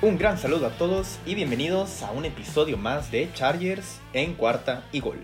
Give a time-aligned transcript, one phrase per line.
[0.00, 4.86] Un gran saludo a todos y bienvenidos a un episodio más de Chargers en cuarta
[4.92, 5.18] y gol,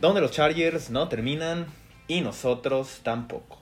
[0.00, 1.66] donde los Chargers no terminan
[2.06, 3.58] y nosotros tampoco.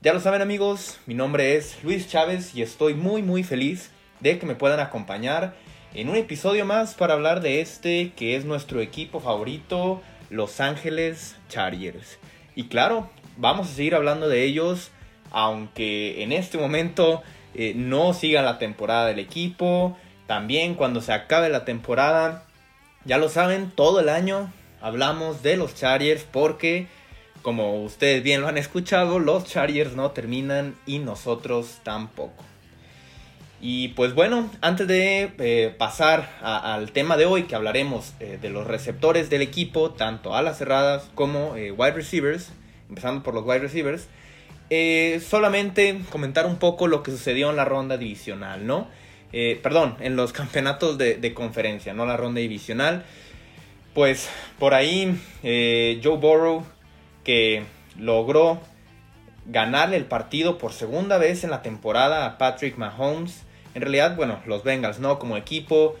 [0.00, 3.90] Ya lo saben amigos, mi nombre es Luis Chávez y estoy muy muy feliz
[4.20, 5.54] de que me puedan acompañar
[5.92, 11.36] en un episodio más para hablar de este que es nuestro equipo favorito, Los Ángeles
[11.50, 12.18] Chargers.
[12.54, 14.92] Y claro, vamos a seguir hablando de ellos,
[15.30, 17.22] aunque en este momento
[17.54, 19.96] eh, no siga la temporada del equipo.
[20.26, 22.44] También cuando se acabe la temporada,
[23.04, 24.50] ya lo saben, todo el año
[24.80, 26.86] hablamos de los Chargers porque,
[27.42, 32.44] como ustedes bien lo han escuchado, los Chargers no terminan y nosotros tampoco.
[33.60, 38.50] Y pues bueno, antes de eh, pasar al tema de hoy, que hablaremos eh, de
[38.50, 42.50] los receptores del equipo, tanto a las cerradas como wide receivers,
[42.88, 44.08] empezando por los wide receivers,
[44.76, 48.88] eh, solamente comentar un poco lo que sucedió en la ronda divisional, ¿no?
[49.32, 53.04] Eh, perdón, en los campeonatos de, conferencia, no la ronda divisional.
[53.94, 56.66] Pues por ahí eh, Joe Burrow,
[57.22, 57.62] que
[57.96, 58.60] logró
[59.46, 63.44] ganarle el partido por segunda vez en la temporada a Patrick Mahomes.
[63.76, 65.20] En realidad, bueno, los Bengals, ¿no?
[65.20, 65.94] Como equipo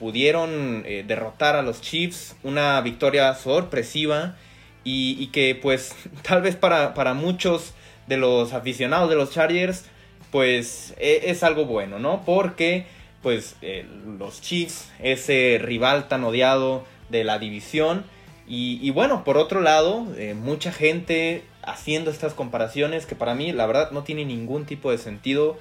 [0.00, 2.34] pudieron derrotar a los Chiefs.
[2.42, 4.34] Una victoria sorpresiva
[4.82, 7.74] y, que pues tal vez para, para muchos
[8.08, 9.84] de los aficionados de los Chargers,
[10.30, 12.22] pues e, es, algo bueno, ¿no?
[12.24, 12.86] Porque
[13.22, 13.86] pues eh,
[14.18, 18.04] los Chiefs, ese rival tan odiado de la división,
[18.50, 23.66] y, bueno, por otro lado, eh, mucha gente haciendo estas comparaciones que para mí la
[23.66, 25.58] verdad no tiene ningún tipo de sentido.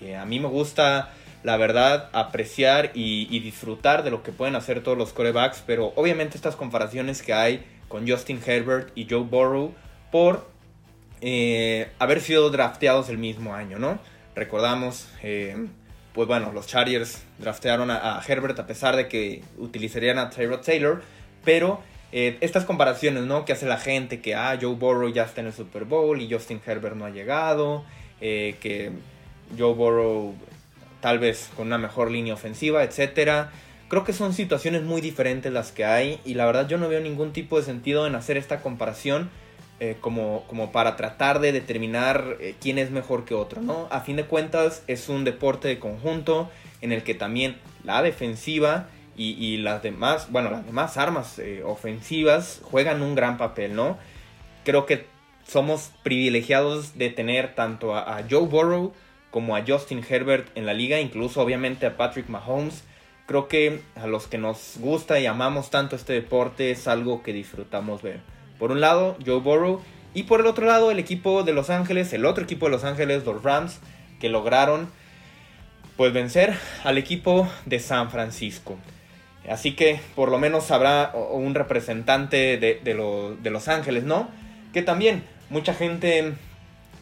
[0.00, 1.10] Eh, a mí me gusta
[1.42, 6.38] la verdad apreciar y, disfrutar de lo que pueden hacer todos los corebacks, pero obviamente
[6.38, 9.74] estas comparaciones que hay con Justin Herbert y Joe Burrow
[10.10, 10.48] por
[11.20, 13.98] eh, haber sido drafteados el mismo año, ¿no?
[14.34, 15.66] Recordamos, eh,
[16.14, 21.02] pues bueno, los Chargers draftearon a, Herbert a pesar de que utilizarían a Tyrod Taylor,
[21.44, 21.80] pero
[22.12, 23.44] eh, estas comparaciones, ¿no?
[23.44, 26.32] Que hace la gente que, ah, Joe Burrow ya está en el Super Bowl y
[26.32, 27.84] Justin Herbert no ha llegado,
[28.20, 28.92] que
[29.58, 30.34] Joe Burrow
[31.00, 33.50] tal vez con una mejor línea ofensiva, etcétera.
[33.88, 37.00] Creo que son situaciones muy diferentes las que hay y la verdad yo no veo
[37.00, 39.30] ningún tipo de sentido en hacer esta comparación
[39.82, 43.88] eh, como, como para tratar de determinar eh, quién es mejor que otro, ¿no?
[43.90, 46.50] A fin de cuentas es un deporte de conjunto
[46.82, 52.60] en el que también la defensiva y, las demás, bueno, las demás armas eh, ofensivas
[52.62, 53.96] juegan un gran papel, ¿no?
[54.64, 55.06] Creo que
[55.46, 58.92] somos privilegiados de tener tanto a, a Joe Burrow
[59.30, 62.84] como a Justin Herbert en la liga, incluso obviamente a Patrick Mahomes.
[63.24, 67.32] Creo que a los que nos gusta y amamos tanto este deporte es algo que
[67.32, 68.20] disfrutamos ver.
[68.60, 69.82] Por un lado, Joe Burrow.
[70.14, 72.84] Y por el otro lado, el equipo de Los Ángeles, el otro equipo de Los
[72.84, 73.80] Ángeles, los Rams,
[74.20, 74.88] que lograron
[75.96, 76.54] pues vencer
[76.84, 78.78] al equipo de San Francisco.
[79.48, 84.28] Así que por lo menos habrá un representante de, Los Ángeles, ¿no?
[84.72, 86.34] Que también mucha gente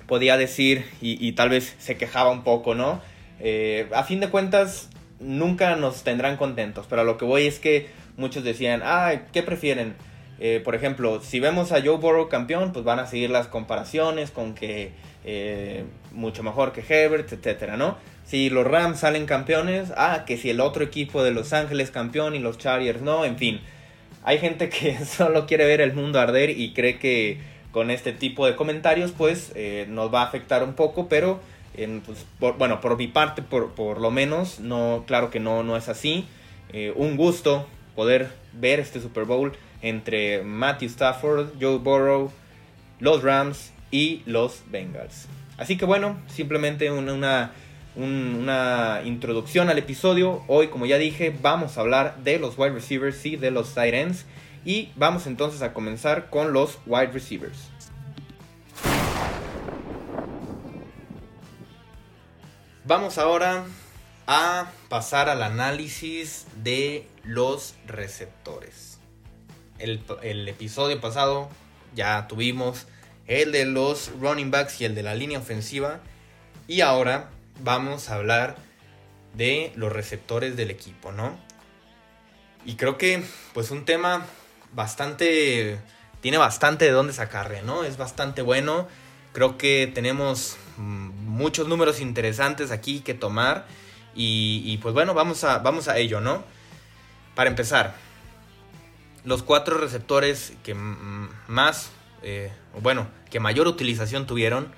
[0.07, 3.01] podía decir y, tal vez se quejaba un poco, ¿no?
[3.41, 4.89] Eh, a fin de cuentas,
[5.21, 9.43] nunca nos tendrán contentos, pero a lo que voy es que muchos decían, ay, ¿qué
[9.43, 9.95] prefieren?
[10.41, 14.31] Eh, por ejemplo, si vemos a Joe Burrow campeón, pues van a seguir las comparaciones
[14.31, 14.93] con que
[15.25, 17.97] eh, mucho mejor que Herbert, etcétera, ¿no?
[18.25, 22.35] Si los Rams salen campeones, ah, que si el otro equipo de Los Ángeles campeón
[22.35, 23.61] y los Chargers no, en fin.
[24.23, 27.39] Hay gente que solo quiere ver el mundo arder y cree que
[27.73, 31.41] con este tipo de comentarios, pues eh, nos va a afectar un poco, pero
[32.07, 32.27] pues,
[32.59, 36.27] bueno, por mi parte, por, por, lo menos, no, claro que no, no es así.
[36.97, 39.53] un gusto poder ver este Super Bowl
[39.83, 42.31] entre Matthew Stafford, Joe Burrow,
[43.01, 45.27] los Rams y los Bengals.
[45.57, 47.53] Así que bueno, simplemente una,
[47.97, 50.43] una, introducción al episodio.
[50.47, 53.95] Hoy, como ya dije, vamos a hablar de los wide receivers y de los tight
[53.95, 54.25] ends.
[54.65, 57.71] Y vamos entonces a comenzar con los wide receivers.
[62.85, 63.65] Vamos ahora
[64.27, 68.88] a pasar al análisis de los receptores
[69.79, 71.49] el, episodio pasado
[71.95, 72.87] ya tuvimos
[73.27, 76.01] el de los running backs y el de la línea ofensiva.
[76.67, 77.31] Y ahora
[77.63, 78.57] vamos a hablar
[79.35, 81.39] de los receptores del equipo, ¿no?
[82.65, 83.23] Y creo que
[83.55, 84.27] pues un tema
[84.73, 85.79] bastante...
[86.21, 87.85] Tiene bastante de dónde sacarle, ¿no?
[87.85, 88.89] Es bastante bueno.
[89.33, 93.67] Creo que tenemos mm, muchos números interesantes aquí que tomar.
[94.17, 96.43] Y, y pues bueno, vamos a, vamos a ello, ¿no?
[97.37, 97.95] Para empezar,
[99.29, 101.91] los cuatro receptores que más,
[102.23, 104.73] eh, bueno, que mayor utilización tuvieron,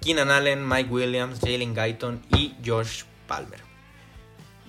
[0.00, 3.60] Keenan Allen, Mike Williams, Jalen Guyton y Josh Palmer.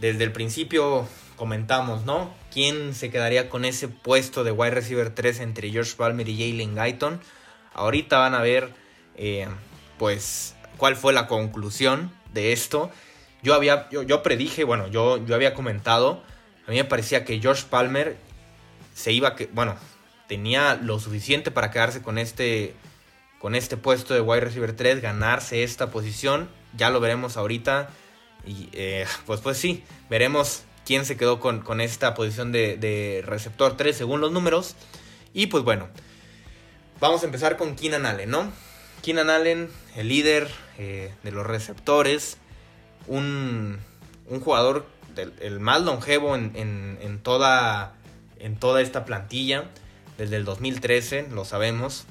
[0.02, 1.08] desde el principio
[1.38, 2.34] comentamos, ¿no?
[2.52, 6.76] ¿Quién se quedaría con ese puesto de wide receiver 3 entre George Palmer y Jalen
[6.76, 7.22] Guyton?
[7.74, 8.74] Ahorita van a ver,
[9.16, 9.48] eh,
[9.98, 12.92] pues, cuál fue la conclusión de esto.
[13.42, 16.22] Yo había, yo, predije, bueno, yo, yo había comentado,
[16.68, 18.18] a mí me parecía que George Palmer
[18.96, 19.76] se iba, que, bueno,
[20.28, 22.74] tenía lo suficiente para quedarse con este,
[23.40, 26.50] con este puesto de wide receiver 3, ganarse esta posición.
[26.76, 27.90] Ya lo veremos ahorita.
[28.48, 33.96] Y eh, pues, pues sí, veremos quién se quedó con, esta posición de, receptor 3
[33.96, 34.76] según los números.
[35.34, 35.90] Y pues bueno,
[37.02, 38.52] vamos a empezar con Keenan Allen, ¿no?
[39.04, 42.38] Keenan Allen, el líder eh, de los receptores,
[43.08, 43.80] un,
[44.42, 44.88] jugador
[45.42, 47.95] el más longevo en, toda,
[48.46, 49.66] en toda esta plantilla,
[50.20, 52.06] desde el 2013, lo sabemos.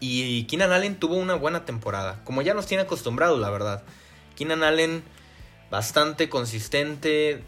[0.00, 3.82] Y Keenan Allen tuvo una buena temporada, como ya nos tiene acostumbrados, la verdad.
[4.34, 5.02] Keenan Allen
[5.70, 7.42] bastante consistente,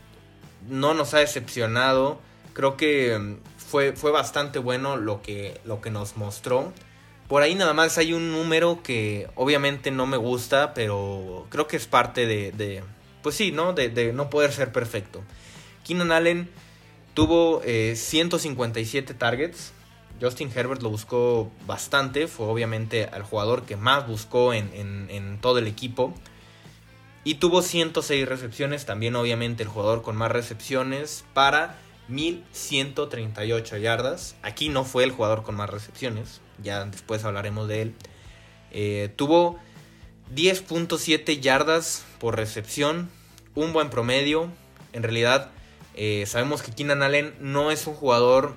[0.68, 2.20] no nos ha decepcionado.
[2.52, 6.74] Creo que mm, fue, fue bastante bueno lo que, lo que nos mostró.
[7.26, 11.78] Por ahí nada más hay un número que obviamente no me gusta, pero creo que
[11.78, 12.84] es parte de,
[13.22, 13.72] pues sí, ¿no?
[13.72, 15.22] De, no poder ser perfecto.
[15.84, 16.50] Keenan Allen
[17.14, 19.72] tuvo 157 eh, targets.
[20.20, 25.58] Justin Herbert lo buscó bastante, fue obviamente el jugador que más buscó en, en todo
[25.58, 26.14] el equipo.
[27.24, 31.78] Y tuvo 106 recepciones, también obviamente el jugador con más recepciones para
[32.08, 34.36] 1138 yardas.
[34.42, 37.94] Aquí no fue el jugador con más recepciones, ya después hablaremos de él.
[38.72, 39.58] Eh, tuvo
[40.34, 43.10] 10.7 yardas por recepción,
[43.54, 44.50] un buen promedio.
[44.92, 45.50] En realidad
[45.94, 48.56] eh, sabemos que Keenan Allen no es un jugador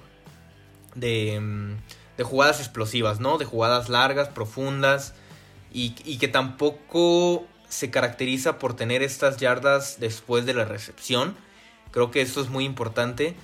[0.96, 3.38] de, mm, jugadas explosivas, ¿no?
[3.38, 5.14] De jugadas largas, profundas
[5.72, 11.36] y, que tampoco se caracteriza por tener estas yardas después de la recepción.
[11.92, 13.36] Creo que esto es muy importante.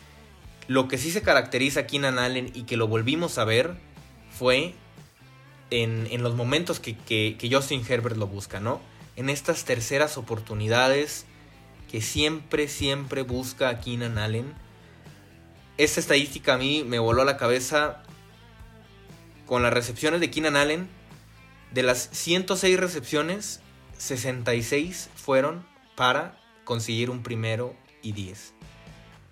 [0.67, 3.75] Lo que sí se caracteriza a Keenan Allen y que lo volvimos a ver
[4.31, 4.73] fue
[5.69, 8.81] en, los momentos que, que, Justin Herbert lo busca, ¿no?
[9.17, 11.25] En estas terceras oportunidades
[11.91, 14.53] que siempre, siempre busca a Keenan Allen.
[15.77, 18.01] Esta estadística a mí me voló a la cabeza
[19.45, 20.87] con las recepciones de Keenan Allen.
[21.73, 23.59] De las 106 recepciones,
[23.97, 25.65] 66 fueron
[25.97, 28.53] para conseguir un primero y 10.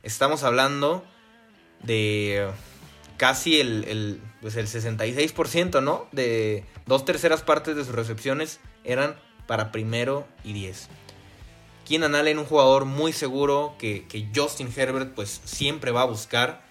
[0.04, 1.06] Estamos hablando
[1.82, 2.50] de
[3.16, 6.08] casi el, el, pues el 66%, ¿no?
[6.12, 9.16] De dos terceras partes de sus recepciones eran
[9.48, 10.90] para primero y 10.
[11.90, 16.62] Keenan Allen, un jugador muy seguro que, que, Justin Herbert pues siempre va a buscar.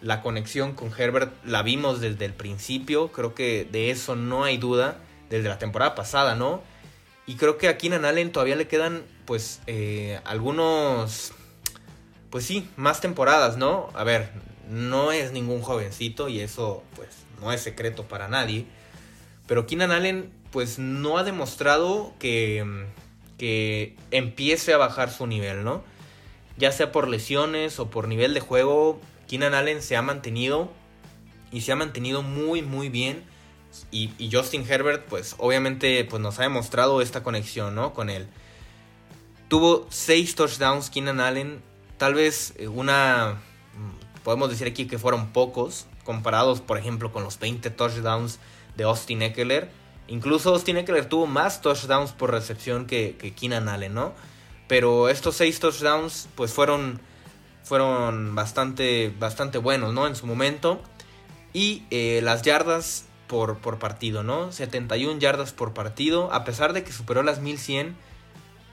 [0.00, 4.56] La conexión con Herbert la vimos desde el principio, creo que de eso no hay
[4.56, 4.96] duda,
[5.28, 6.62] desde la temporada pasada, ¿no?
[7.26, 11.32] Y creo que a Keenan Allen todavía le quedan, pues, eh, algunos,
[12.30, 13.90] pues sí, más temporadas, ¿no?
[13.92, 14.30] A ver,
[14.70, 17.10] no es ningún jovencito y eso, pues,
[17.42, 18.64] no es secreto para nadie.
[19.46, 22.86] Pero Keenan Allen, pues, no ha demostrado que,
[23.42, 25.82] que empiece a bajar su nivel, ¿no?
[26.58, 30.70] Ya sea por lesiones o por nivel de juego, Keenan Allen se ha mantenido
[31.50, 33.24] y se ha mantenido muy, muy bien
[33.90, 37.92] y, Justin Herbert, pues obviamente pues, nos ha demostrado esta conexión, ¿no?
[37.92, 38.28] Con él.
[39.48, 41.64] Tuvo 6 touchdowns Keenan Allen.
[41.96, 43.40] Tal vez eh, una...
[43.74, 48.38] Mm, podemos decir aquí que fueron pocos, comparados, por ejemplo, con los 20 touchdowns
[48.76, 49.81] de Austin Eckler.
[50.08, 54.12] Incluso Austin Eckler tuvo más touchdowns por recepción que, que Keenan Allen, ¿no?
[54.68, 57.00] Pero estos 6 touchdowns, pues fueron,
[57.62, 60.06] fueron bastante, bastante buenos, ¿no?
[60.06, 60.80] En su momento.
[61.52, 64.52] Y eh, las yardas por, partido, ¿no?
[64.52, 66.32] 71 yardas por partido.
[66.32, 67.96] A pesar de que superó las 1100,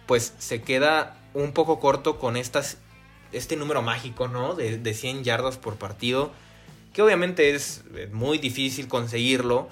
[0.05, 2.77] pues se queda un poco corto con estas,
[3.31, 4.55] este número mágico, ¿no?
[4.55, 6.31] De, de 100 yardas por partido.
[6.93, 9.69] Que obviamente es eh, muy difícil conseguirlo.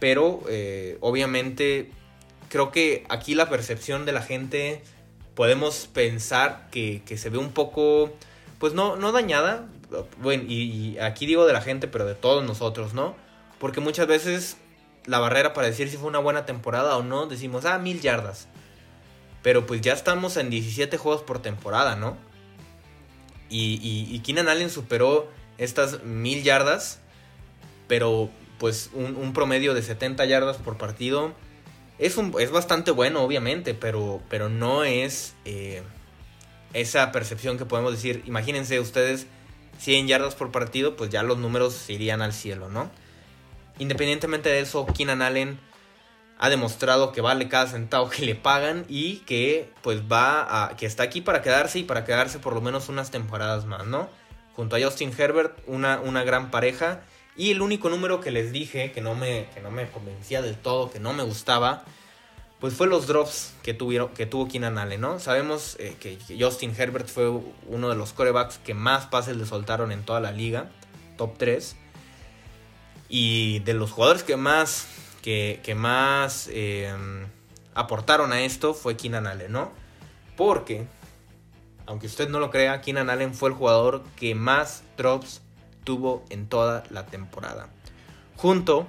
[0.00, 1.90] Pero eh, obviamente
[2.48, 4.82] creo que aquí la percepción de la gente
[5.34, 8.12] podemos pensar que, se ve un poco,
[8.58, 9.66] pues no, no dañada.
[10.20, 13.16] Bueno, y aquí digo de la gente, pero de todos nosotros, ¿no?
[13.58, 14.56] Porque muchas veces
[15.06, 18.48] la barrera para decir si fue una buena temporada o no, decimos, ah, mil yardas.
[19.42, 22.16] Pero pues ya estamos en 17 juegos por temporada, ¿no?
[23.48, 27.00] Y, y, Keenan Allen superó estas mil yardas,
[27.86, 28.28] pero
[28.58, 31.32] pues un, promedio de 70 yardas por partido
[31.98, 35.82] es, un, es bastante bueno, obviamente, pero, pero no es eh,
[36.72, 39.26] esa percepción que podemos decir, imagínense ustedes
[39.78, 42.90] 100 yardas por partido, pues ya los números irían al cielo, ¿no?
[43.78, 45.60] Independientemente de eso, Keenan Allen
[46.38, 50.86] ha demostrado que vale cada centavo que le pagan y que pues va a que
[50.86, 54.08] está aquí para quedarse y para quedarse por lo menos unas temporadas más, ¿no?
[54.54, 57.02] Junto a Justin Herbert, una, una gran pareja
[57.38, 60.56] y el único número que les dije que no me que no me convencía del
[60.56, 61.84] todo, que no me gustaba,
[62.60, 65.20] pues fue los drops que tuvieron que tuvo Keenan Allen, ¿no?
[65.20, 67.30] Sabemos eh, que Justin Herbert fue
[67.66, 70.68] uno de los corebacks que más pases le soltaron en toda la liga,
[71.16, 71.76] top 3.
[73.08, 74.88] Y de los jugadores que más
[75.22, 77.26] que, más em,
[77.74, 79.72] aportaron a esto fue Keenan Allen, ¿no?
[80.36, 80.86] Porque,
[81.86, 85.42] aunque usted no lo crea, Keenan Allen fue el jugador que más drops
[85.88, 87.70] tuvo en toda la temporada.
[88.36, 88.86] Junto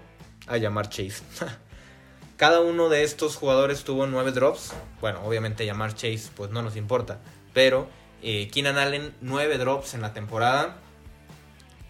[0.47, 1.23] a Yamar Chase.
[2.35, 4.73] Cada uno de estos jugadores tuvo 9 drops.
[4.99, 7.21] Bueno, obviamente Yamar Chase pues no nos importa.
[7.53, 7.87] Pero
[8.21, 10.75] eh, Keenan Allen 9 drops en la temporada.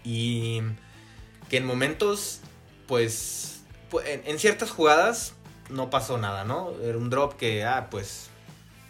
[0.04, 0.62] Y
[1.48, 2.42] que en momentos
[2.86, 3.64] pues
[4.04, 5.34] en, ciertas jugadas
[5.70, 6.70] no pasó nada, ¿no?
[6.84, 8.30] Era un drop que, ah, pues,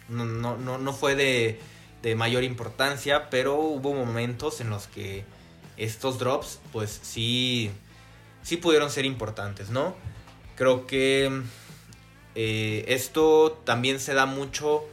[0.07, 1.59] no, no, no, fue de,
[2.03, 5.25] de, mayor importancia, pero hubo momentos en los que
[5.83, 7.71] estos drops, pues, sí,
[8.43, 9.95] sí pudieron ser importantes, ¿no?
[10.55, 11.41] Creo que
[12.35, 14.83] eh, esto también se da mucho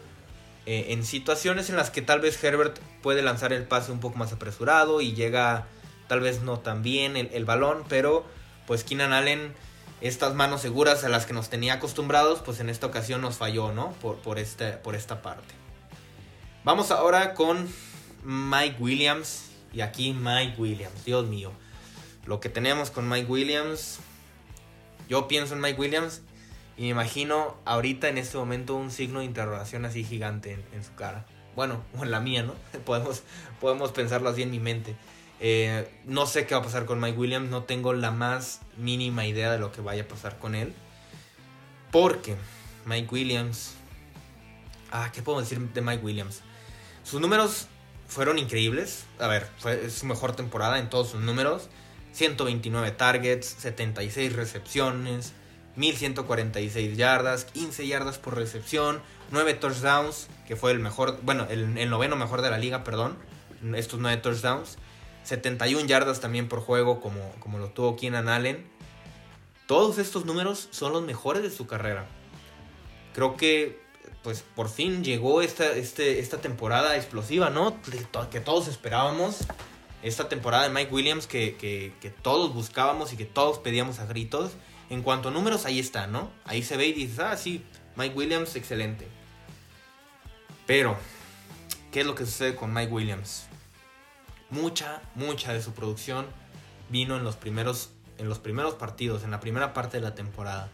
[0.66, 4.18] eh, en situaciones en las que tal vez Herbert puede lanzar el pase un poco
[4.18, 5.66] más apresurado y llega
[6.09, 8.25] tal vez no tan bien el, balón, pero
[8.66, 9.54] pues Keenan Allen
[10.00, 13.73] estas manos seguras a las que nos tenía acostumbrados, pues en esta ocasión nos falló,
[13.73, 13.92] ¿no?
[14.00, 15.54] Por, por, este, por esta parte.
[16.64, 17.68] Vamos ahora con
[18.25, 19.48] Mike Williams.
[19.72, 21.52] Y aquí Mike Williams, Dios mío.
[22.26, 23.98] Lo que tenemos con Mike Williams.
[25.08, 26.22] Yo pienso en Mike Williams
[26.76, 30.94] y me imagino ahorita en este momento un signo de interrogación así gigante en, su
[30.94, 31.26] cara.
[31.56, 32.54] Bueno, o en la mía, ¿no?
[32.84, 33.22] podemos,
[33.60, 34.94] podemos pensarlo así en mi mente.
[35.40, 39.26] Eh, no sé qué va a pasar con Mike Williams, no tengo la más mínima
[39.26, 40.72] idea de lo que vaya a pasar con él.
[41.90, 42.37] Porque
[42.87, 43.75] Mike Williams...
[44.90, 46.42] Ah, ¿qué puedo decir de Mike Williams?
[47.04, 47.66] Sus números
[48.08, 49.04] fueron increíbles.
[49.18, 51.68] A ver, fue su mejor temporada en todos sus números.
[52.12, 55.34] 129 targets, 76 recepciones,
[55.76, 59.00] 1146 yardas, 15 yardas por recepción,
[59.30, 63.16] 9 touchdowns, que fue el mejor, bueno, el, noveno mejor de la liga, perdón.
[63.74, 64.78] Estos 9 touchdowns.
[65.22, 68.66] 71 yardas también por juego como, como lo tuvo Keenan Allen.
[69.66, 72.06] Todos estos números son los mejores de su carrera.
[73.14, 73.78] Creo que
[74.28, 77.80] pues por fin llegó esta, este, esta temporada explosiva, ¿no?
[78.30, 79.38] Que todos esperábamos.
[80.02, 84.52] Esta temporada de Mike Williams que, todos buscábamos y que todos pedíamos a gritos.
[84.90, 86.30] En cuanto a números, ahí está, ¿no?
[86.44, 87.64] Ahí se ve y dices, ah, sí,
[87.97, 89.08] Mike Williams, excelente.
[90.66, 90.99] Pero,
[91.90, 93.47] ¿qué es lo que sucede con Mike Williams?
[94.50, 96.26] mucha, mucha de su producción
[96.90, 100.68] vino en los primeros, en los primeros partidos, en la primera parte de la temporada.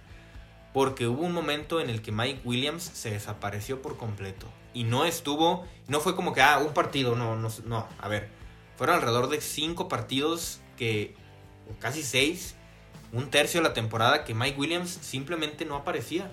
[0.74, 4.46] Porque hubo un momento en el que Mike Williams se desapareció por completo.
[4.74, 7.88] Y no estuvo, no fue como que, ah, un partido, no, no, no.
[7.98, 8.28] A ver,
[8.76, 11.14] fueron alrededor de cinco partidos que,
[11.78, 12.56] casi seis,
[13.12, 16.30] un tercio de la temporada que Mike Williams simplemente no aparecía.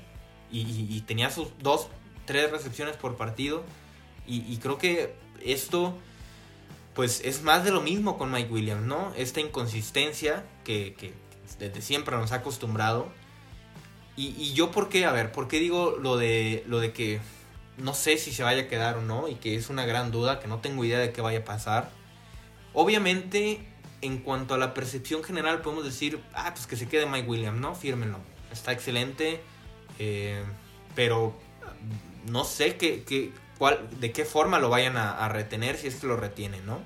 [0.52, 1.88] Y, tenía sus dos,
[2.26, 3.64] tres recepciones por partido.
[4.28, 5.96] y creo que esto
[6.94, 9.14] pues es más de lo mismo con Mike Williams, ¿no?
[9.16, 11.14] Esta inconsistencia que,
[11.60, 13.12] desde siempre nos ha acostumbrado.
[14.18, 15.06] Y, yo, ¿por qué?
[15.06, 17.20] A ver, ¿por qué digo lo de, lo de que
[17.78, 19.28] no sé si se vaya a quedar o no?
[19.28, 21.90] Y que es una gran duda, que no tengo idea de qué vaya a pasar.
[22.74, 23.66] Obviamente,
[24.02, 27.60] en cuanto a la percepción general, podemos decir, ah, pues que se quede Mike Williams,
[27.60, 27.74] ¿no?
[27.74, 28.20] Fírmenlo.
[28.52, 29.42] Está excelente.
[29.98, 30.44] Eh,
[30.96, 31.36] pero
[32.28, 33.32] no sé qué, qué,
[34.00, 36.80] de qué forma lo vayan a, retener si es que lo retienen, ¿no?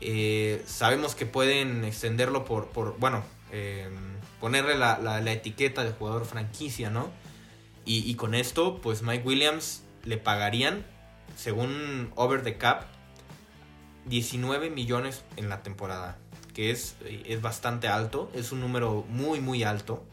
[0.00, 3.22] Eh, sabemos que pueden extenderlo por, por bueno,
[3.52, 4.13] em,
[4.44, 7.10] ponerle la, etiqueta de jugador franquicia, ¿no?
[7.86, 10.84] Y, con esto, pues Mike Williams le pagarían,
[11.34, 12.84] según Over the Cap,
[14.04, 16.18] 19 millones en la temporada,
[16.52, 20.04] que es, es bastante alto, es un número muy, muy alto.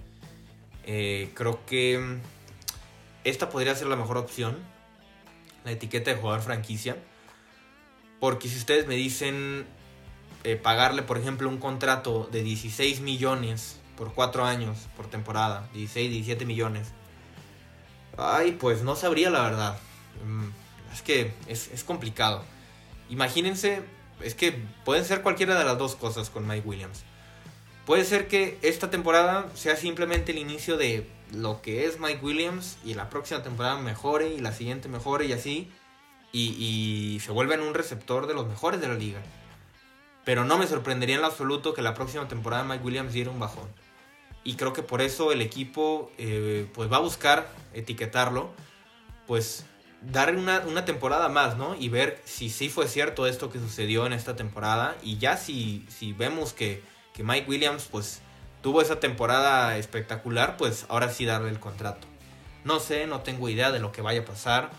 [0.86, 2.20] Eh, creo que
[3.26, 4.60] esta podría ser la mejor opción
[5.66, 6.96] la etiqueta de jugador franquicia.
[8.22, 9.66] Porque si ustedes me dicen
[10.46, 16.10] eh, pagarle, por ejemplo, un contrato de 16 millones por 4 años por temporada, 16,
[16.10, 16.88] 17 millones.
[18.18, 19.78] Ay, pues no sabría la verdad.
[20.26, 20.48] Mm,
[20.92, 22.44] es que es, es complicado.
[23.12, 23.84] Imagínense,
[24.24, 27.04] es que pueden ser cualquiera de las dos cosas con Mike Williams.
[27.86, 32.80] Puede ser que esta temporada sea simplemente el inicio de lo que es Mike Williams
[32.84, 35.72] y la próxima temporada mejore y la siguiente mejore y así.
[36.32, 39.22] Y, se vuelve en un receptor de los mejores de la liga.
[40.26, 43.40] Pero no me sorprendería en lo absoluto que la próxima temporada Mike Williams diera un
[43.40, 43.70] bajón.
[44.44, 48.52] Y creo que por eso el equipo eh, pues va a buscar etiquetarlo,
[49.28, 49.66] pues
[50.02, 51.76] dar una, temporada más, ¿no?
[51.76, 55.86] Y ver si sí fue cierto esto que sucedió en esta temporada y ya si,
[55.90, 56.82] si vemos que,
[57.14, 58.22] que Mike Williams pues
[58.62, 62.08] tuvo esa temporada espectacular, pues ahora sí darle el contrato.
[62.64, 64.72] No sé, no tengo idea de lo que vaya a pasar.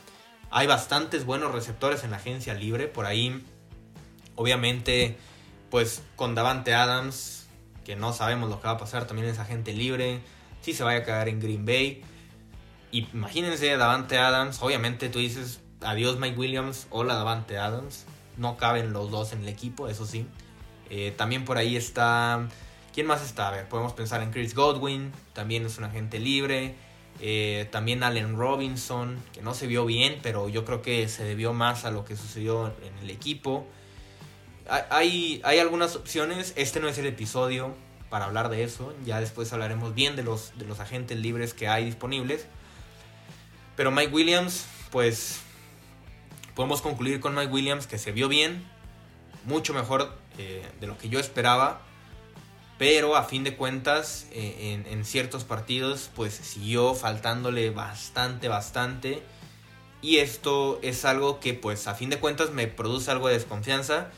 [0.51, 2.87] Hay bastantes buenos receptores en la agencia libre.
[2.87, 3.45] Por ahí,
[4.37, 5.17] obviamente,
[5.71, 7.42] pues con Davante Adams,
[7.85, 10.21] que no sabemos lo que va a pasar, también es agente libre.
[10.61, 12.03] Si se vaya a quedar en Green Bay.
[12.93, 14.63] Imagínense Davante Adams.
[14.63, 16.87] Obviamente tú dices adiós Mike Williams.
[16.91, 18.07] Hola Davante Adams.
[18.37, 20.27] No caben los dos en el equipo, eso sí.
[20.91, 22.49] Eh, también por ahí está.
[22.95, 23.49] ¿Quién más está?
[23.49, 25.13] A ver, podemos pensar en Chris Godwin.
[25.33, 26.75] También es un agente libre.
[27.21, 31.53] Eh, también Allen Robinson, que no se vio bien, pero yo creo que se debió
[31.53, 33.67] más a lo que sucedió en el equipo.
[34.69, 37.75] Hay, hay algunas opciones, este no es el episodio
[38.11, 41.69] para hablar de eso, ya después hablaremos bien de los, de los agentes libres que
[41.69, 42.47] hay disponibles.
[43.77, 45.41] Pero Mike Williams, pues
[46.55, 48.65] podemos concluir con Mike Williams que se vio bien,
[49.45, 51.81] mucho mejor eh, de lo que yo esperaba
[52.83, 59.23] pero a fin de cuentas, eh, en, ciertos partidos, pues siguió faltándole bastante, bastante.
[60.01, 64.11] Y esto es algo que, pues a fin de cuentas, me produce algo de desconfianza.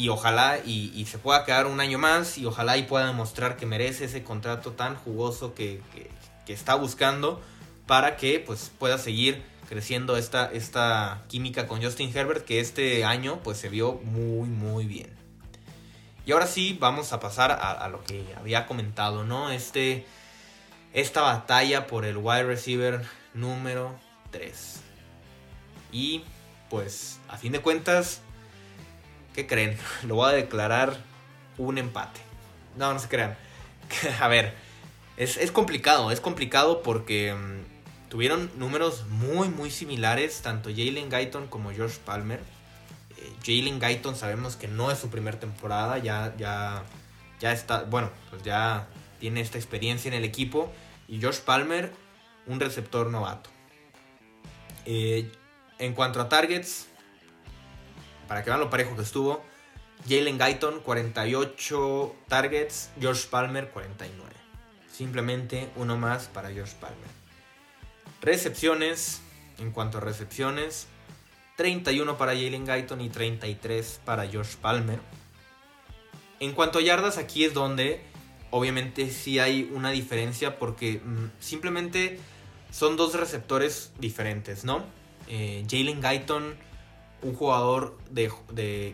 [0.00, 2.38] Y ojalá y, se pueda quedar un año más.
[2.38, 5.82] Y ojalá y pueda demostrar que merece ese contrato tan jugoso que,
[6.46, 7.42] está buscando.
[7.86, 12.46] Para que pues pueda seguir creciendo esta, esta química con Justin Herbert.
[12.46, 15.14] Que este año pues se vio muy, muy bien.
[16.24, 19.50] Y ahora sí, vamos a pasar a, lo que había comentado, ¿no?
[19.50, 20.06] Este,
[20.94, 23.02] esta batalla por el wide receiver
[23.34, 24.80] número 3.
[25.92, 26.24] Y
[26.70, 28.22] pues, a fin de cuentas,
[29.34, 29.76] ¿qué creen?
[30.06, 30.98] Lo voy a declarar
[31.58, 32.20] un empate.
[32.76, 33.36] No, no se crean.
[34.20, 34.54] a ver,
[35.16, 41.46] es, es, complicado, es complicado porque mm, tuvieron números muy, muy similares, tanto Jalen Guyton
[41.48, 42.40] como George Palmer.
[43.44, 46.84] Jalen Guyton sabemos que no es su primera temporada, ya, ya,
[47.38, 48.86] ya está, bueno, pues ya
[49.18, 50.72] tiene esta experiencia en el equipo.
[51.06, 51.92] Y Josh Palmer,
[52.46, 53.50] un receptor novato.
[54.86, 55.30] Eh,
[55.78, 56.86] en cuanto a targets,
[58.30, 59.42] para que vean lo parejo que estuvo,
[60.08, 64.30] Jalen Guyton 48 targets, Josh Palmer 49.
[64.88, 67.10] Simplemente uno más para Josh Palmer.
[68.20, 69.20] Recepciones,
[69.58, 70.86] en cuanto a recepciones,
[71.56, 75.00] 31 para Jalen Guyton y 33 para Josh Palmer.
[76.38, 78.00] En cuanto a yardas, aquí es donde
[78.52, 82.20] obviamente sí hay una diferencia porque mm, simplemente
[82.70, 84.84] son dos receptores diferentes, ¿no?
[85.26, 86.69] Eh, Jalen Guyton,
[87.22, 88.30] un jugador de,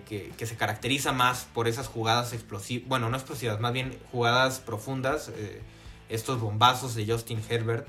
[0.07, 5.31] que, se caracteriza más por esas jugadas explosivas, bueno, no explosivas, más bien jugadas profundas,
[5.37, 5.63] eh,
[6.09, 7.87] estos bombazos de Justin Herbert.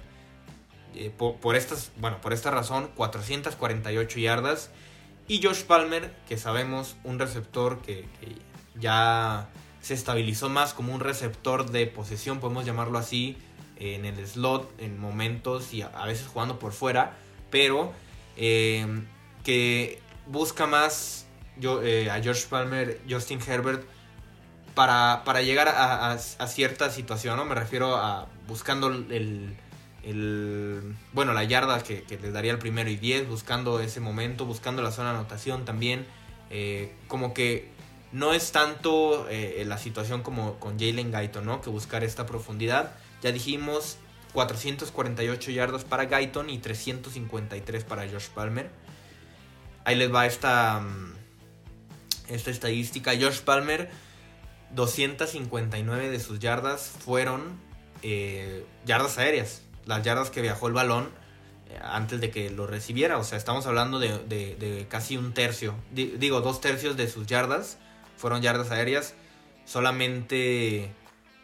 [0.95, 4.71] Eh, por, estas, bueno, por esta razón, 448 yardas.
[5.27, 8.05] Y Josh Palmer, que sabemos, un receptor que,
[8.79, 9.49] ya
[9.81, 13.37] se estabilizó más como un receptor de posesión, podemos llamarlo así,
[13.79, 17.17] en el slot, en momentos y a, veces jugando por fuera,
[17.51, 17.93] pero
[18.35, 19.03] eh,
[19.43, 21.25] que busca más
[21.57, 23.83] yo, eh, a Josh Palmer, Justin Herbert,
[24.75, 27.45] para, para llegar a, a, cierta situación, ¿no?
[27.45, 29.57] Me refiero a buscando el
[30.07, 34.81] el, bueno, la yarda que, les daría el primero y 10, buscando ese momento, buscando
[34.81, 36.05] la zona de anotación también.
[36.49, 37.69] Eh, como que
[38.13, 41.61] no es tanto eh, la situación como con Jalen Guyton, ¿no?
[41.61, 42.93] Que buscar esta profundidad.
[43.21, 43.97] Ya dijimos
[44.31, 48.69] 448 yardas para Guyton y 353 para Josh Palmer.
[49.87, 51.15] Ahí les va esta, mm,
[52.27, 53.11] esta estadística.
[53.19, 53.89] Josh Palmer,
[54.75, 57.57] 259 de sus yardas fueron
[58.03, 61.09] eh, yardas aéreas las yardas que viajó el balón
[61.69, 63.17] eh, antes de que lo recibiera.
[63.17, 67.77] O sea, estamos hablando de, casi un tercio, digo, dos tercios de sus yardas
[68.17, 69.15] fueron yardas aéreas.
[69.65, 70.91] Solamente,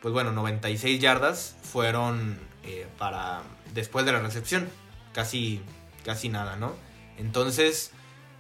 [0.02, 4.70] pues bueno, 96 yardas fueron eh, para después de la recepción.
[5.14, 5.62] Casi,
[6.04, 6.74] casi nada, ¿no?
[7.18, 7.92] Entonces,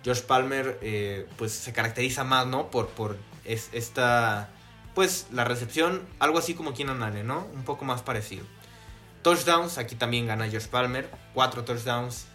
[0.05, 2.69] Josh Palmer, eh, pues se caracteriza más, ¿no?
[2.69, 4.49] Por, por esta,
[4.93, 7.47] pues la recepción, algo así como Keenan Allen, ¿no?
[7.53, 8.45] Un poco más parecido.
[9.21, 12.25] Touchdowns, aquí también gana Josh Palmer, 4 touchdowns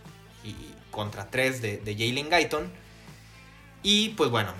[0.42, 0.54] y
[0.90, 2.72] contra 3 de, Jalen Guyton.
[3.82, 4.52] Y pues bueno,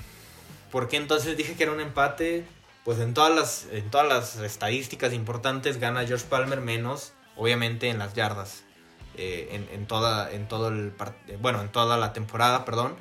[0.71, 2.45] ¿por qué entonces dije que era un empate?
[2.85, 7.99] Pues en todas las, en todas las estadísticas importantes gana Josh Palmer menos, obviamente en
[7.99, 8.65] las yardas.
[9.21, 10.95] Eh, en, toda, en todo el
[11.41, 12.95] bueno, en toda la temporada, perdón.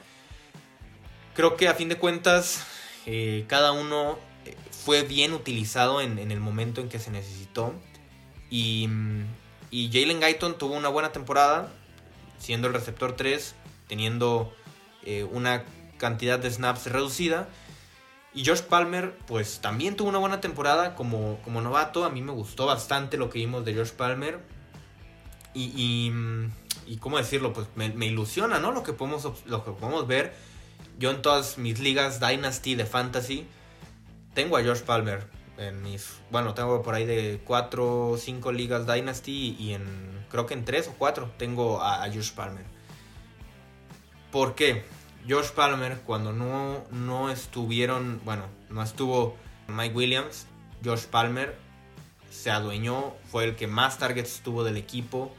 [1.36, 2.66] Creo que a fin de cuentas,
[3.06, 7.76] eh, cada uno eh, fue bien utilizado en, el momento en que se necesitó.
[8.50, 8.90] Y,
[9.70, 11.72] y Jalen Guyton tuvo una buena temporada,
[12.40, 13.54] siendo el receptor 3,
[13.88, 14.52] teniendo
[15.06, 15.66] eh, una
[15.98, 17.48] cantidad de snaps reducida.
[18.34, 22.06] Y Josh Palmer, pues también tuvo una buena temporada como, como novato.
[22.06, 24.40] A mí me gustó bastante lo que vimos de Josh Palmer.
[25.58, 26.14] Y, y,
[26.86, 28.72] y cómo decirlo, pues me, ilusiona, ¿no?
[28.72, 30.36] Lo que, podemos, lo que podemos ver.
[31.00, 33.48] Yo en todas mis ligas Dynasty de Fantasy
[34.36, 35.28] tengo a Josh Palmer.
[35.58, 39.84] En mis, bueno, tengo por ahí de 4 o 5 ligas Dynasty y en,
[40.30, 42.66] creo que en 3 o 4 tengo a, a Josh Palmer.
[44.32, 44.86] ¿Por qué?
[45.28, 49.36] Josh Palmer, cuando no, no estuvieron, bueno, no estuvo
[49.68, 50.46] Mike Williams,
[50.86, 51.58] Josh Palmer
[52.30, 55.34] se adueñó, fue el que más targets tuvo del equipo,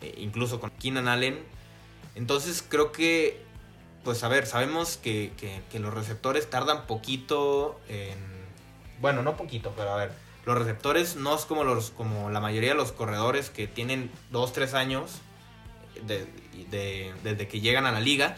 [0.00, 1.38] eh, incluso con Keenan Allen.
[2.14, 3.40] Entonces creo que,
[4.04, 5.32] pues a ver, sabemos que,
[5.74, 8.18] los receptores tardan poquito en...
[9.00, 10.12] Bueno, no poquito, pero a ver,
[10.44, 14.74] los receptores no es como, los, como la mayoría de los corredores que tienen 2-3
[14.74, 15.20] años
[16.06, 16.26] de,
[16.70, 18.36] de, desde que llegan a la liga.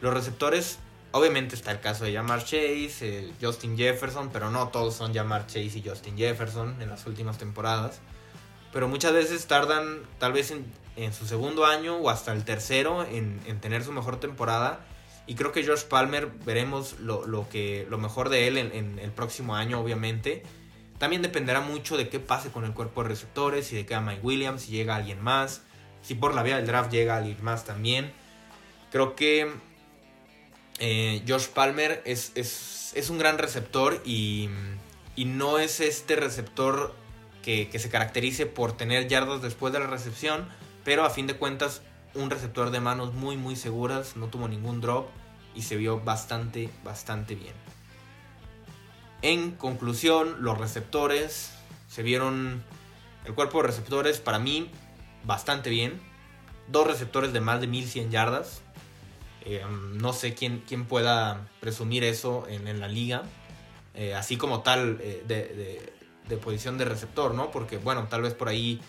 [0.00, 0.78] Los receptores,
[1.12, 5.78] obviamente está el caso de Jamar Chase, Justin Jefferson, pero no todos son Jamar Chase
[5.78, 8.00] y Justin Jefferson en las últimas temporadas.
[8.72, 13.40] Pero muchas veces tardan tal vez en, su segundo año o hasta el tercero en,
[13.46, 14.80] en, tener su mejor temporada.
[15.28, 19.10] Y creo que Josh Palmer veremos lo, lo que, lo mejor de él en, el
[19.12, 20.42] próximo año, obviamente.
[20.98, 24.22] También dependerá mucho de qué pase con el cuerpo de receptores, si de queda Mike
[24.22, 25.62] Williams, si llega alguien más,
[26.02, 28.10] si por la vía del draft llega alguien más también.
[28.90, 29.52] Creo que
[30.80, 31.22] eh,
[31.54, 34.48] Palmer es, es, es, un gran receptor y,
[35.14, 36.94] y, no es este receptor
[37.70, 40.46] que, se caracterice por tener yardas después de la recepción,
[40.84, 41.80] pero a fin de cuentas
[42.14, 45.08] un receptor de manos muy muy seguras, no tuvo ningún drop
[45.54, 47.54] y se vio bastante bastante bien.
[49.22, 51.54] En conclusión, los receptores
[51.88, 52.62] se vieron
[53.24, 54.70] el cuerpo de receptores para mí
[55.24, 56.00] bastante bien.
[56.68, 58.60] Dos receptores de más de 1100 yardas,
[59.46, 63.22] eh, no sé quién, quién, pueda presumir eso en, la liga.
[63.94, 65.97] Eh, así como tal eh, de,
[66.28, 67.50] de, posición de receptor, ¿no?
[67.50, 68.80] Porque, bueno, tal vez por ahí,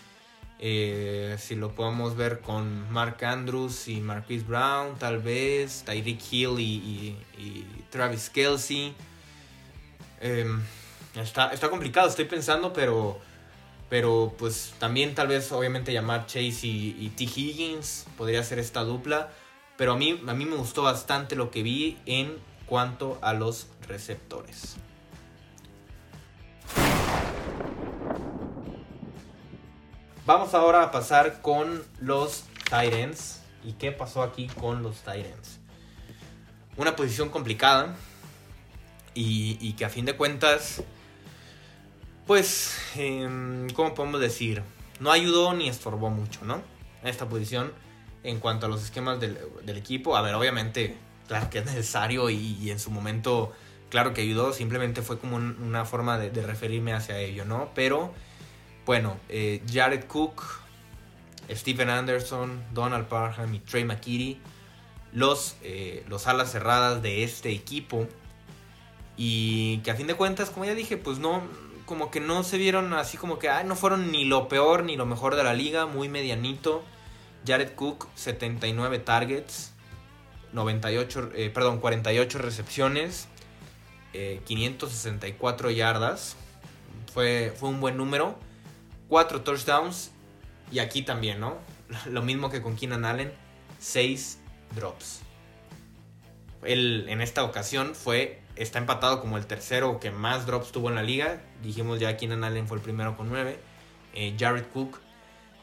[0.58, 6.60] eh, si lo podemos ver con Mark Andrews y Marquise Brown, tal vez, Tyreek Hill
[6.60, 7.16] y,
[7.90, 8.94] Travis Kelsey.
[11.14, 13.18] está, está complicado, estoy pensando, pero,
[13.88, 17.24] pero pues también tal vez, obviamente, llamar Chase y, y T.
[17.24, 19.30] Higgins podría ser esta dupla.
[19.80, 23.66] Pero a mí, a mí me gustó bastante lo que vi en cuanto a los
[23.88, 24.76] receptores.
[30.32, 33.42] Vamos ahora a pasar con los Titans.
[33.64, 35.58] ¿Y qué pasó aquí con los Titans?
[36.76, 37.96] Una posición complicada.
[39.12, 40.84] Y, y, que a fin de cuentas,
[42.28, 44.62] pues, eh, ¿cómo podemos decir?
[45.00, 46.62] No ayudó ni estorbó mucho, ¿no?
[47.02, 47.72] Esta posición
[48.22, 50.16] en cuanto a los esquemas del, del equipo.
[50.16, 53.50] A ver, obviamente, claro que es necesario y, en su momento,
[53.88, 54.52] claro que ayudó.
[54.52, 57.72] Simplemente fue como un, una forma de, referirme hacia ello, ¿no?
[57.74, 58.14] Pero,
[58.90, 60.42] bueno, eh, Jared Cook,
[61.48, 64.40] Stephen Anderson, Donald Parham y Trey McKitty,
[65.12, 68.08] los, eh, los alas cerradas de este equipo.
[69.16, 71.40] Y que a fin de cuentas, como ya dije, pues no,
[71.86, 74.96] como que no se vieron así como que, ay, no fueron ni lo peor ni
[74.96, 76.82] lo mejor de la liga, muy medianito.
[77.46, 79.72] Jared Cook, 79 targets,
[80.52, 83.28] 98, eh, perdón, 48 recepciones,
[84.14, 86.34] eh, 564 yardas.
[87.14, 88.49] Fue, fue un buen número.
[89.10, 90.12] 4 touchdowns.
[90.72, 91.58] Y aquí también, ¿no?
[92.06, 93.30] Lo mismo que con Keenan Allen,
[93.78, 94.40] 6
[94.74, 95.20] drops.
[96.62, 100.94] Él en esta ocasión fue, está empatado como el tercero que más drops tuvo en
[100.94, 101.42] la liga.
[101.62, 103.58] Dijimos ya Keenan Allen fue el primero con 9.
[104.14, 105.00] Eh, Jared Cook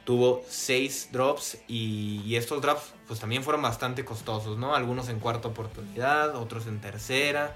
[0.03, 4.73] tuvo 6 drops y, y, estos drops pues también fueron bastante costosos, ¿no?
[4.73, 7.55] Algunos en cuarta oportunidad, otros en tercera.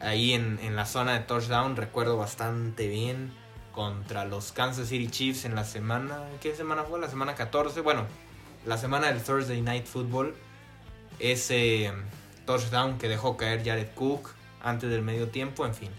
[0.00, 3.32] Ahí en, en, la zona de touchdown recuerdo bastante bien
[3.76, 6.98] contra los Kansas City Chiefs en la semana, ¿qué semana fue?
[6.98, 8.06] La semana 14, bueno,
[8.64, 10.34] la semana del Thursday Night Football.
[11.18, 11.92] Ese
[12.46, 14.30] touchdown que dejó caer Jared Cook
[14.62, 15.90] antes del medio tiempo, en fin.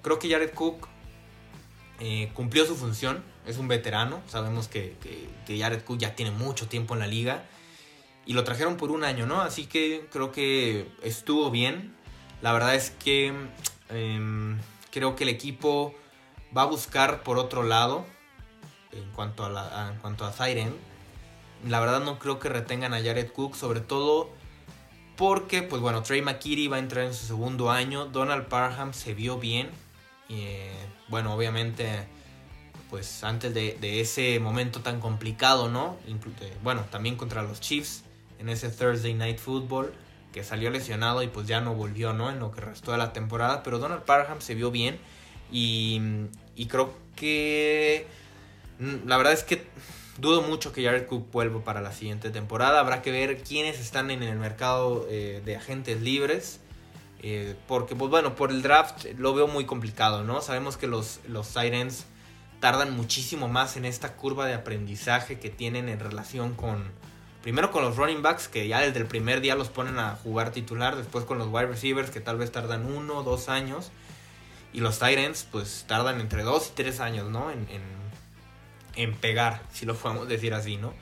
[0.00, 0.88] Creo que Jared Cook
[2.00, 4.96] eh, cumplió su función, es un veterano, sabemos que,
[5.46, 7.44] que, Jared Cook ya tiene mucho tiempo en la liga
[8.24, 9.42] y lo trajeron por un año, ¿no?
[9.42, 11.94] Así que creo que estuvo bien.
[12.40, 13.34] La verdad es que
[13.90, 14.56] eh,
[14.90, 15.94] creo que el equipo
[16.56, 18.04] va a buscar por otro lado
[18.92, 20.74] en cuanto a, la, en cuanto a Siren.
[21.66, 24.30] La verdad no creo que retengan a Jared Cook, sobre todo
[25.16, 29.14] porque, pues bueno, Trey McKitty va a entrar en su segundo año, Donald Parham se
[29.14, 29.70] vio bien,
[30.28, 30.72] eh,
[31.08, 32.06] bueno, obviamente
[32.92, 35.96] pues antes de, ese momento tan complicado, ¿no?
[36.62, 38.04] bueno, también contra los Chiefs
[38.38, 39.94] en ese Thursday Night Football,
[40.30, 42.30] que salió lesionado y pues ya no volvió, ¿no?
[42.30, 44.98] En lo que restó de la temporada, pero Donald Parham se vio bien
[45.50, 46.02] y,
[46.56, 48.06] y creo que
[48.78, 49.66] mm, la verdad es que
[50.18, 52.80] dudo mucho que Jared Cook vuelva para la siguiente temporada.
[52.80, 56.60] Habrá que ver quiénes están en el mercado eh, de agentes libres.
[57.24, 60.40] Eh, porque, pues bueno, por el draft lo veo muy complicado, ¿no?
[60.40, 62.06] Sabemos que los, los Sirens
[62.58, 66.84] tardan muchísimo más en esta curva de aprendizaje que tienen en relación con,
[67.42, 70.50] primero con los running backs, que ya desde el primer día los ponen a jugar
[70.50, 73.92] titular, después con los wide receivers, que tal vez tardan uno o dos años,
[74.72, 77.50] y los Tyrants, pues tardan entre dos y tres años, ¿no?
[77.50, 77.66] En,
[78.96, 80.94] en, pegar, si lo podemos decir así, ¿no?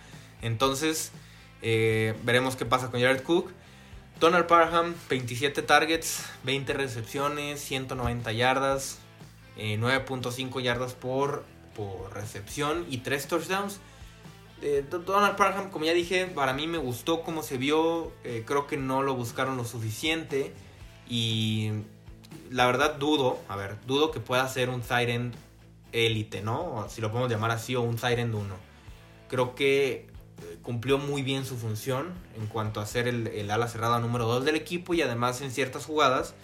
[0.42, 1.12] Entonces,
[1.62, 3.50] eh, veremos qué pasa con Jared Cook.
[4.18, 8.98] Donald Parham, 27 targets, 20 recepciones, 190 yardas,
[9.56, 13.80] 9.5 eh, yardas por, por recepción y 3 touchdowns.
[14.62, 18.12] Eh, Donald Parham, como ya dije, para mí me gustó cómo se vio.
[18.44, 20.52] Creo que no lo buscaron lo suficiente.
[21.09, 21.70] Y
[22.50, 25.34] la verdad dudo, a ver, dudo que pueda ser un Tyrant
[25.92, 26.86] élite, ¿no?
[26.88, 28.54] Si lo podemos llamar así, o un Tyrant 1.
[29.28, 30.10] Creo que
[30.62, 34.56] cumplió muy bien su función en cuanto a ser el, ala cerrada número 2 del
[34.56, 36.34] equipo y además en ciertas jugadas,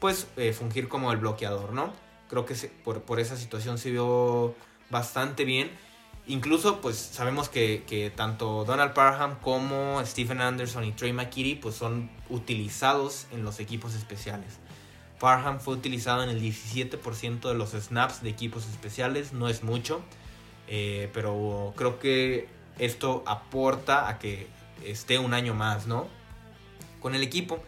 [0.00, 1.92] pues eh, fungir como el bloqueador, ¿no?
[2.28, 2.54] Creo que
[2.84, 4.54] por, esa situación se vio
[4.90, 5.70] bastante bien.
[6.26, 12.10] Incluso, pues sabemos que, tanto Donald Parham como Stephen Anderson y Trey McKitty pues son
[12.30, 14.58] utilizados en los equipos especiales.
[15.24, 20.02] Parham fue utilizado en el 17% de los snaps de equipos especiales, no es mucho,
[20.68, 22.46] eh, pero creo que
[22.78, 24.48] esto aporta a que
[24.84, 26.08] esté un año más, ¿no?
[27.00, 27.64] Con el equipo.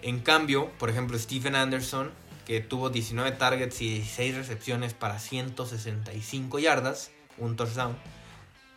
[0.00, 2.10] En cambio, por ejemplo, Stephen Anderson,
[2.46, 7.98] que tuvo 19 targets y 16 recepciones para 165 yardas, un touchdown,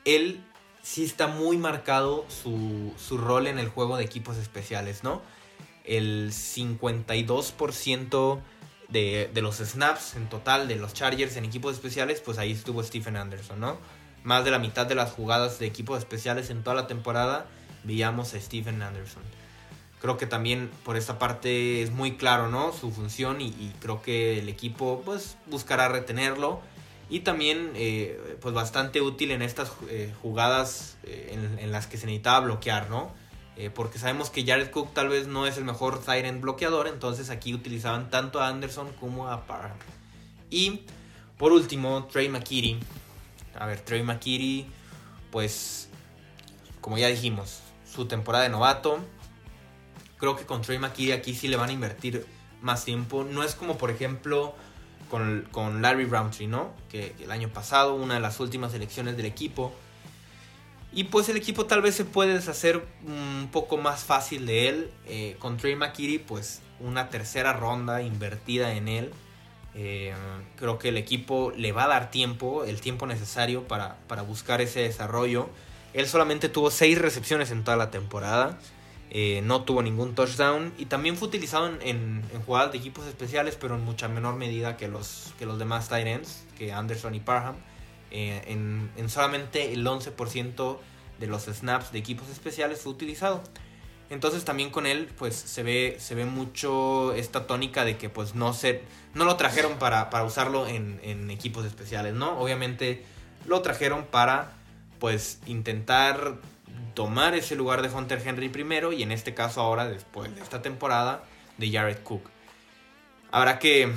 [0.04, 0.44] él
[0.82, 5.22] sí está muy marcado su, rol en el juego de equipos especiales, ¿no?
[5.86, 8.40] El 52%
[8.90, 12.84] de, de los snaps en total de los Chargers en equipos especiales, pues ahí estuvo
[12.84, 13.80] Stephen Anderson, ¿no?
[14.26, 17.46] más de la mitad de las jugadas de equipos especiales en toda la temporada
[17.84, 19.22] veíamos a Steven Anderson.
[20.02, 22.74] Creo que también por esta parte es muy claro, ¿no?
[22.74, 26.60] Su función y, creo que el equipo pues buscará retenerlo
[27.10, 32.08] y también eh, pues bastante útil en estas eh, jugadas eh, en, las que se
[32.08, 33.12] necesitaba bloquear, ¿no?
[33.74, 37.54] Porque sabemos que Jared Cook tal vez no es el mejor Tyrant bloqueador, entonces aquí
[37.54, 39.78] utilizaban tanto a Anderson como a Parham.
[40.50, 40.82] Y
[41.38, 42.80] por último, Trey McKitty,
[43.58, 44.68] a ver, Trey McKitty,
[45.32, 45.90] pues,
[46.82, 49.00] como ya dijimos, su temporada de novato.
[50.18, 52.26] Creo que con Trey McKitty aquí sí le van a invertir
[52.62, 53.24] más tiempo.
[53.24, 54.56] No es como, por ejemplo,
[55.10, 56.74] con, Larry Roundtree, ¿no?
[56.90, 59.74] Que, el año pasado, una de las últimas elecciones del equipo.
[60.96, 64.90] Y pues el equipo tal vez se puede deshacer un poco más fácil de él.
[65.06, 69.12] Eh, con Trey McKitty, pues una tercera ronda invertida en él
[69.78, 70.14] eh,
[70.56, 74.82] creo que el equipo le va a dar tiempo, el tiempo necesario para, buscar ese
[74.82, 75.50] desarrollo.
[75.94, 78.58] Él solamente tuvo 6 recepciones en toda la temporada.
[79.12, 80.74] Eh, no tuvo ningún touchdown.
[80.78, 84.88] Y también fue utilizado en, jugadas de equipos especiales, pero en mucha menor medida que
[84.88, 87.56] los, que los demás tight ends, que Anderson y Parham.
[88.12, 90.78] Eh, en, en, solamente el 11%
[91.20, 93.44] de los snaps de equipos especiales fue utilizado.
[94.10, 98.36] Entonces también con él pues se ve, se ve mucho esta tónica de que pues
[98.36, 98.84] no se,
[99.16, 102.38] no lo trajeron para, usarlo en, equipos especiales, ¿no?
[102.40, 103.04] Obviamente
[103.46, 104.54] lo trajeron para
[105.00, 106.36] pues intentar
[106.94, 110.62] tomar ese lugar de Hunter Henry primero y en este caso ahora después de esta
[110.62, 111.24] temporada
[111.58, 112.30] de Jared Cook.
[113.32, 113.92] Habrá que,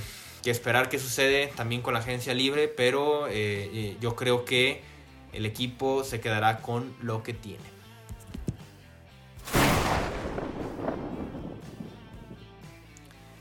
[0.44, 3.32] esperar qué sucede también con la agencia libre, pero eh,
[3.72, 4.82] eh, yo creo que
[5.32, 7.64] el equipo se quedará con lo que tiene.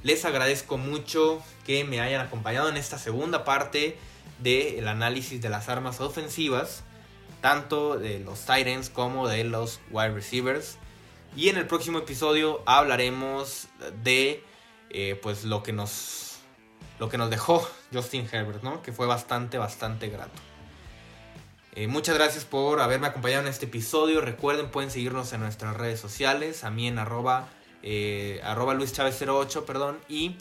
[0.04, 3.98] Les agradezco mucho que me hayan acompañado en esta segunda parte
[4.40, 6.84] del análisis de las armas ofensivas,
[7.42, 10.78] tanto de los Titans como de los wide receivers.
[11.36, 13.68] Y en el próximo episodio hablaremos
[14.04, 14.44] de
[14.90, 16.27] eh, pues lo que nos
[17.00, 18.82] lo que nos dejó Justin Herbert, ¿no?
[18.82, 20.40] Que fue bastante, bastante grato.
[21.74, 24.22] Eh, muchas gracias por haberme acompañado en este episodio.
[24.22, 27.50] Recuerden, pueden seguirnos en nuestras redes sociales, a mí en arroba
[27.84, 30.36] eh, arroba Luis Chávez 08, perdón, y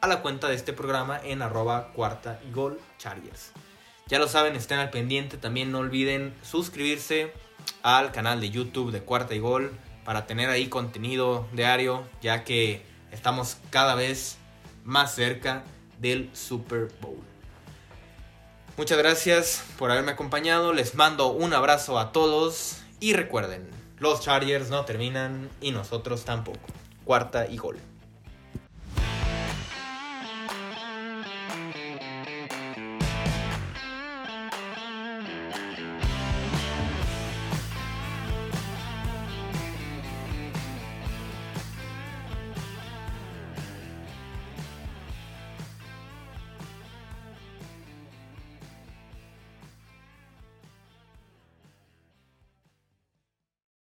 [0.00, 3.52] a la cuenta de este programa en arroba cuarta y gol Chargers.
[4.06, 7.32] Ya lo saben, estén al pendiente, también no olviden suscribirse
[7.82, 12.86] al canal de YouTube de Cuarta y Gol para tener ahí contenido diario, ya que
[13.10, 14.38] estamos cada vez
[14.84, 15.64] más cerca
[15.98, 17.22] del Super Bowl.
[18.76, 20.72] Muchas gracias por haberme acompañado.
[20.72, 22.82] Les mando un abrazo a todos.
[23.00, 26.60] Y recuerden, los Chargers no terminan y nosotros tampoco.
[27.04, 27.78] Cuarta y gol.